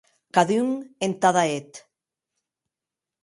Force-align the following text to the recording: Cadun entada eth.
Cadun 0.35 0.69
entada 1.07 1.43
eth. 1.57 1.77